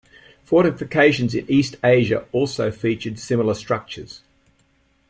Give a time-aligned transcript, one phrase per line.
[0.43, 4.23] Fortifications in East Asia also featured similar structures.